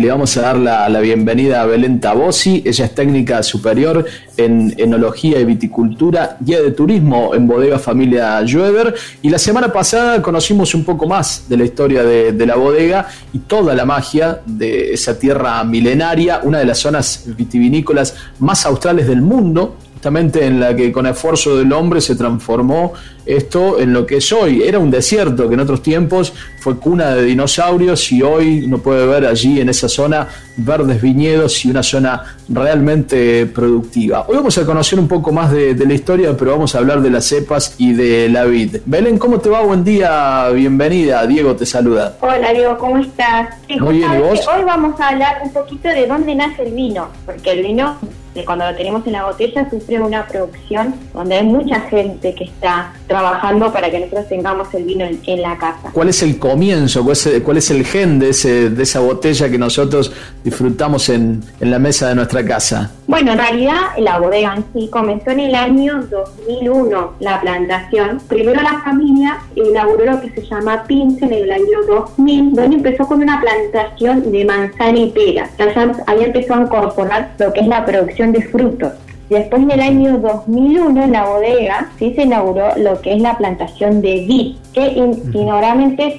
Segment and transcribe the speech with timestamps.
[0.00, 2.62] Le vamos a dar la, bienvenida a Belén Tabosi.
[2.64, 4.06] Ella es técnica superior
[4.36, 8.94] en enología y viticultura, guía de turismo en Bodega Familia Lluever.
[9.20, 13.08] Y la semana pasada conocimos un poco más de la historia de, de la bodega
[13.34, 19.06] y toda la magia de esa tierra milenaria, una de las zonas vitivinícolas más australes
[19.06, 22.94] del mundo justamente en la que con esfuerzo del hombre se transformó
[23.26, 24.62] esto en lo que es hoy.
[24.62, 29.06] Era un desierto que en otros tiempos fue cuna de dinosaurios y hoy uno puede
[29.06, 30.26] ver allí en esa zona
[30.56, 34.24] verdes viñedos y una zona realmente productiva.
[34.26, 37.10] Hoy vamos a conocer un poco más de, la historia, pero vamos a hablar de
[37.10, 38.78] las cepas y de la vid.
[38.86, 39.60] Belén, ¿cómo te va?
[39.60, 41.26] Buen día, bienvenida.
[41.26, 42.16] Diego te saluda.
[42.20, 43.54] Hola Diego, ¿cómo estás?
[43.78, 44.40] Muy bien, ¿y vos?
[44.48, 47.98] Hoy vamos a hablar un poquito de dónde nace el vino, porque el vino
[48.44, 52.92] cuando lo tenemos en la botella sufre una producción donde hay mucha gente que está
[53.06, 55.90] trabajando para que nosotros tengamos el vino en, la casa.
[55.92, 57.02] ¿Cuál es el comienzo?
[57.02, 60.12] ¿Cuál es, el gen de, ese, de esa botella que nosotros
[60.44, 62.92] disfrutamos en la mesa de nuestra casa?
[63.10, 68.20] Bueno, en realidad la bodega en sí comenzó en el año 2001 la plantación.
[68.28, 73.08] Primero la familia elaboró lo que se llama pince en el año 2000, donde empezó
[73.08, 75.50] con una plantación de manzana y pera.
[75.58, 78.92] Ya había empezado a incorporar lo que es la producción de frutos.
[79.30, 83.38] Después en el año 2001 en la bodega sí se inauguró lo que es la
[83.38, 85.14] plantación de vid, que in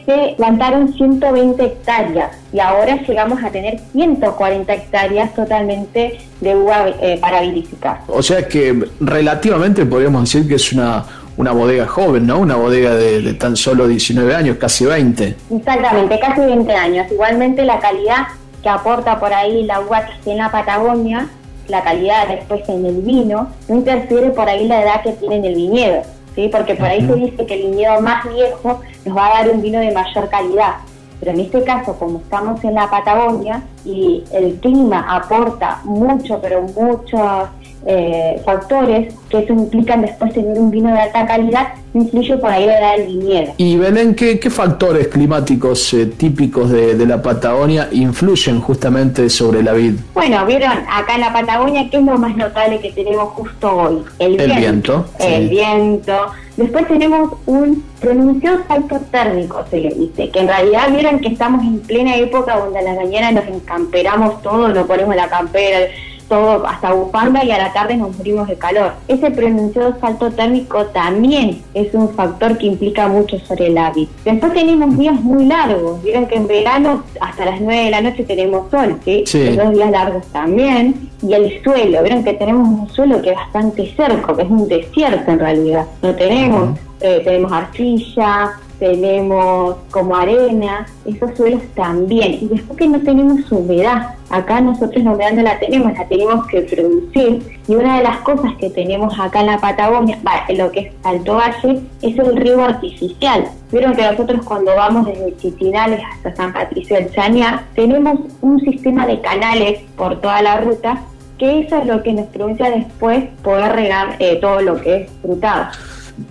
[0.05, 7.17] se plantaron 120 hectáreas y ahora llegamos a tener 140 hectáreas totalmente de uva eh,
[7.19, 7.99] para vinificar.
[8.07, 11.03] O sea que relativamente podríamos decir que es una,
[11.35, 12.39] una bodega joven, ¿no?
[12.39, 15.35] Una bodega de, de, tan solo 19 años, casi 20.
[15.53, 17.11] Exactamente, casi 20 años.
[17.11, 18.27] Igualmente la calidad
[18.63, 21.27] que aporta por ahí la uva que está en la Patagonia
[21.71, 25.45] la calidad después en el vino, no interfiere por ahí la edad que tiene en
[25.45, 26.01] el viñedo,
[26.35, 26.49] ¿sí?
[26.51, 29.61] porque por ahí se dice que el viñedo más viejo nos va a dar un
[29.61, 30.75] vino de mayor calidad.
[31.19, 36.63] Pero en este caso, como estamos en la Patagonia y el clima aporta mucho, pero
[36.63, 37.47] muchos
[37.85, 42.65] eh, factores que eso implican después tener un vino de alta calidad, influye por ahí
[42.65, 43.53] la edad del viñedo.
[43.57, 49.95] Y Belén, ¿qué, factores climáticos eh, típicos de, la Patagonia influyen justamente sobre la vid?
[50.13, 54.03] Bueno, vieron, acá en la Patagonia, ¿qué es lo más notable que tenemos justo hoy?
[54.19, 55.05] El, viento.
[55.19, 56.13] El viento.
[56.57, 61.63] Después tenemos un pronunciado salto térmico, se le dice, que en realidad vieron que estamos
[61.63, 65.87] en plena época donde a la mañana nos encamperamos todos, nos ponemos la campera,
[66.31, 68.93] todo hasta bufanda y a la tarde nos morimos de calor.
[69.09, 74.13] Ese pronunciado salto térmico también es un factor que implica mucho sobre el hábito.
[74.23, 76.01] Después tenemos días muy largos.
[76.01, 79.25] Vieron que en verano hasta las 9 de la noche tenemos sol, ¿sí?
[79.57, 81.09] Los días largos también.
[81.21, 84.69] Y el suelo, vieron que tenemos un suelo que es bastante cerco, que es un
[84.69, 85.85] desierto en realidad.
[86.01, 92.39] No tenemos, eh, tenemos arcilla, tenemos como arena, esos suelos también.
[92.41, 96.47] Y después que no tenemos humedad, acá nosotros la humedad no la tenemos, la tenemos
[96.47, 97.59] que producir.
[97.67, 100.93] Y una de las cosas que tenemos acá en la Patagonia, en lo que es
[101.03, 103.49] Alto Valle, es el río artificial.
[103.71, 109.05] Vieron que nosotros cuando vamos desde Chitinales hasta San Patricio del Chañar, tenemos un sistema
[109.05, 111.03] de canales por toda la ruta,
[111.37, 115.11] que eso es lo que nos produce después poder regar eh, todo lo que es
[115.21, 115.67] frutado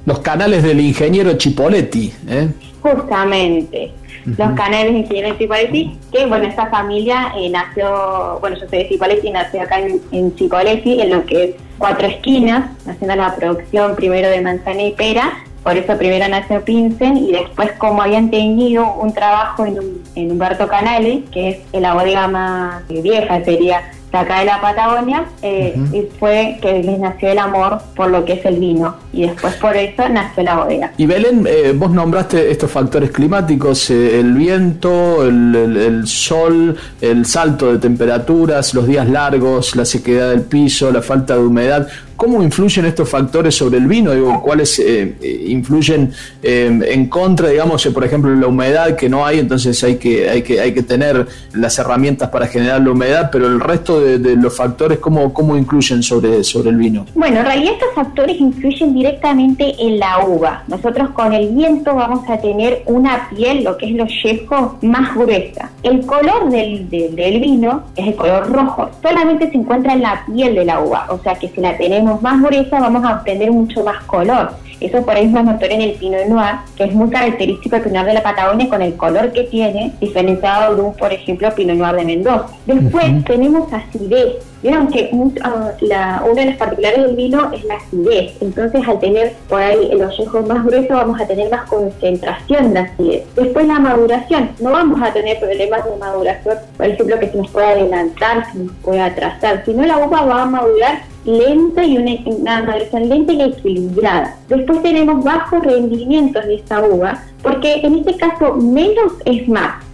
[0.07, 2.13] los canales del ingeniero Chipoletti.
[2.29, 2.49] ¿eh?
[2.83, 3.93] Justamente,
[4.25, 8.89] los canales del ingeniero Chipoletti, que bueno, esta familia eh, nació, bueno, yo soy de
[8.89, 13.97] Chipoletti, nació acá en, en Chipoletti, en lo que es Cuatro Esquinas, haciendo la producción
[13.97, 18.95] primero de manzana y pera, por eso primero nació Pincen y después como habían tenido
[18.95, 19.77] un trabajo en,
[20.15, 23.83] en Humberto Canales, que es la bodega más vieja, sería
[24.19, 28.35] acá de la Patagonia, eh, y fue que les nació el amor por lo que
[28.35, 28.97] es el vino.
[29.13, 30.93] Y después por eso nació la bodega.
[30.97, 37.73] Y Belén, eh, vos nombraste estos factores climáticos, eh, el viento, el, sol, el salto
[37.73, 41.89] de temperaturas, los días largos, la sequedad del piso, la falta de humedad.
[42.21, 44.13] ¿Cómo influyen estos factores sobre el vino?
[44.13, 46.13] Digo, ¿Cuáles influyen
[46.43, 50.61] en contra, digamos, por ejemplo, la humedad que no hay, entonces hay que, hay, que,
[50.61, 54.99] hay que tener las herramientas para generar la humedad, pero el resto de, los factores,
[54.99, 57.07] ¿cómo, cómo influyen sobre, sobre el vino?
[57.15, 60.63] Bueno, en realidad estos factores influyen directamente en la uva.
[60.69, 65.15] Nosotros con el viento vamos a tener una piel, lo que es lo yeco, más
[65.15, 65.71] gruesa.
[65.83, 70.55] El color del, del, vino es el color rojo, solamente se encuentra en la piel
[70.55, 73.51] de la uva, o sea que si la tenemos hacemos más gruesa vamos a obtener
[73.51, 74.51] mucho más color.
[74.81, 77.85] Eso por ahí es más notorio en el Pinot Noir, que es muy característico del
[77.85, 81.55] Pinot Noir de la Patagonia con el color que tiene, diferenciado de un, por ejemplo,
[81.55, 82.47] Pinot Noir de Mendoza.
[82.65, 84.37] Después tenemos acidez.
[84.63, 85.11] Vieron que
[85.43, 88.33] ah, la, una de las particulares del vino es la acidez.
[88.41, 92.81] Entonces, al tener por ahí los ojos más gruesos, vamos a tener más concentración de
[92.81, 93.25] acidez.
[93.37, 94.51] Después, la maduración.
[94.61, 98.59] No vamos a tener problemas de maduración, por ejemplo, que se nos pueda adelantar, se
[98.59, 103.43] nos pueda atrasar, sino la uva va a madurar lenta y una, maduración lenta y
[103.43, 104.37] equilibrada.
[104.49, 109.85] Después tenemos bajos rendimientos de esta uva, porque en este caso menos es más.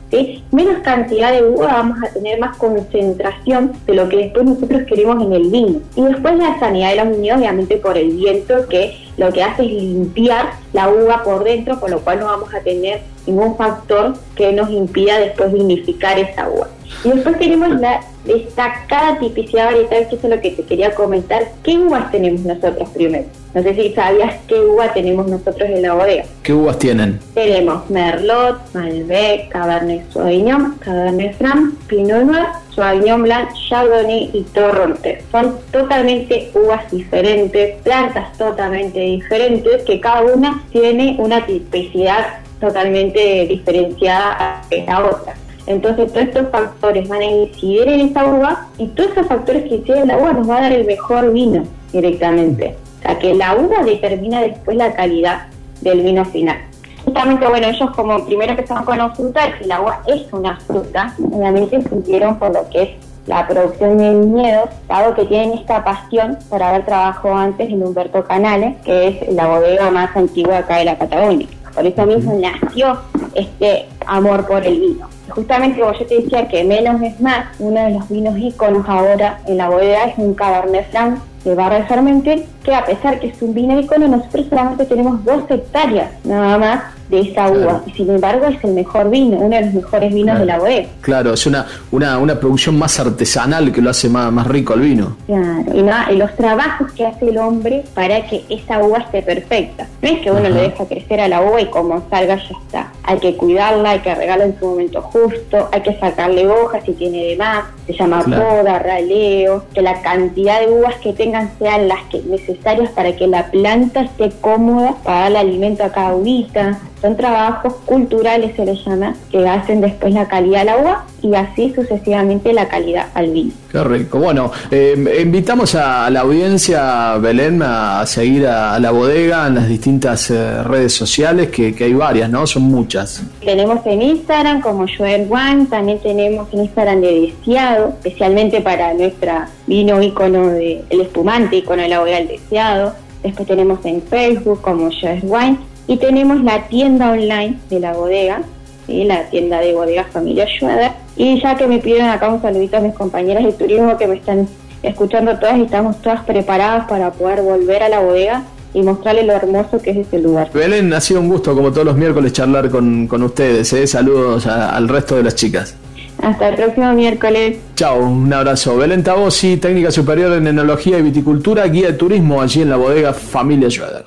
[0.50, 5.23] Menos cantidad de uva vamos a tener más concentración de lo que después nosotros queremos
[5.23, 5.81] en el vino.
[5.94, 9.64] Y después la sanidad de los vinos, obviamente por el viento, que lo que hace
[9.64, 14.14] es limpiar la uva por dentro, por lo cual no vamos a tener ningún factor
[14.37, 16.69] que nos impida después vinificar esa uva.
[17.05, 21.43] Y después tenemos la destacada tipicidad varietal, que es lo que te quería comentar.
[21.62, 23.26] ¿Qué uvas tenemos nosotros primero?
[23.56, 26.25] No sé si sabías qué uva tenemos nosotros en la bodega.
[26.43, 27.19] ¿Qué uvas tienen?
[27.32, 35.25] Tenemos Merlot, Malbec, Cabernet Sauvignon, Cabernet Franc, Pinot Noir, Sauvignon Blanc, Chardonnay y Torrontés.
[35.32, 44.32] Son totalmente uvas diferentes, plantas totalmente diferentes, que cada una tiene una tipicidad totalmente diferenciada
[44.38, 45.34] a la otra.
[45.67, 49.77] Entonces todos estos factores van a incidir en esa uva y todos esos factores que
[49.77, 52.77] inciden en la uva nos va a dar el mejor vino directamente.
[52.99, 55.47] O sea que la uva determina después la calidad
[55.81, 56.57] del vino final.
[57.05, 61.15] Justamente, bueno, ellos como primero empezaron con la fruta, si la uva es una fruta,
[61.33, 62.91] obviamente sintieron por lo que es
[63.27, 68.25] la producción de viñedos, dado que tienen esta pasión por haber trabajado antes en Humberto
[68.25, 71.47] Canales, que es la bodega más antigua acá de la Patagonia.
[71.75, 72.99] Por eso mismo nació
[73.35, 75.08] este amor por el vino.
[75.29, 79.41] Justamente como yo te decía que menos es más, uno de los vinos íconos ahora
[79.47, 83.29] en la bodega es un Cabernet Franc de Barra de Fermenter, que a pesar que
[83.29, 87.82] es un vino ícono, nosotros solamente tenemos dos hectáreas nada más de esa uva.
[87.87, 90.88] Y sin embargo es el mejor vino, uno de los mejores vinos de la bodega.
[91.00, 94.81] Claro, es una, una, una producción más artesanal que lo hace más, más rico el
[94.81, 95.17] vino.
[95.26, 99.87] Claro, y, y los trabajos que hace el hombre para que esa uva esté perfecta.
[100.03, 102.93] No es que uno le deja crecer a la uva y como salga ya está.
[103.03, 106.93] Hay que cuidarla, hay que regarla en su momento justo, hay que sacarle hojas si
[106.93, 111.88] tiene de más, se llama poda, raleo, que la cantidad de uvas que tengan sean
[111.88, 116.79] las que necesarias para que la planta esté cómoda para darle alimento a cada uvita.
[117.00, 121.73] Son trabajos culturales, se les llama, que hacen después la calidad al agua y así
[121.75, 123.52] sucesivamente la calidad al vino.
[123.70, 124.19] Qué rico.
[124.19, 130.31] Bueno, eh, invitamos a, la audiencia, Belén, a seguir a, la bodega en las distintas
[130.31, 132.46] eh, redes sociales, que, hay varias, ¿no?
[132.46, 133.23] Son muchas.
[133.44, 139.49] Tenemos en Instagram como Joel One, también tenemos en Instagram de Deseado, especialmente para nuestra
[139.67, 142.94] vino icono de el espumante, icono de la bodega del Deseado.
[143.22, 145.58] Después tenemos en Facebook como Joel Wine
[145.88, 148.43] y tenemos la tienda online de la bodega,
[148.88, 150.93] la tienda de bodega Familia Schroeder.
[151.17, 154.17] Y ya que me piden acá un saludito a mis compañeras de turismo que me
[154.17, 154.49] están
[154.83, 158.44] escuchando todas y estamos todas preparadas para poder volver a la bodega
[158.75, 160.50] y mostrarles lo hermoso que es este lugar.
[160.53, 163.73] Belén, ha sido un gusto, como todos los miércoles, charlar con, con ustedes.
[163.73, 163.87] ¿eh?
[163.87, 165.75] Saludos al resto de las chicas.
[166.23, 167.59] Hasta el próximo miércoles.
[167.75, 168.77] Chao, un abrazo.
[168.77, 173.12] Belén Tabosi, técnica superior en enología y viticultura, guía de turismo allí en la bodega
[173.12, 174.05] Familia Schroeder.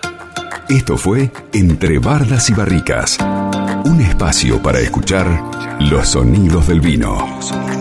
[0.70, 3.18] Esto fue Entre Bardas y Barricas,
[3.86, 5.28] un espacio para escuchar
[5.80, 7.79] los sonidos del vino.